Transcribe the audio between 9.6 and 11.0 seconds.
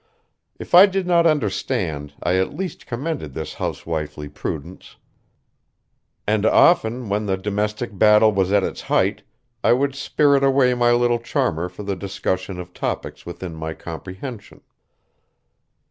I would spirit away my